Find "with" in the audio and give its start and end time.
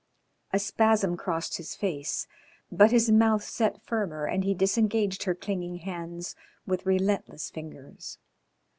6.65-6.87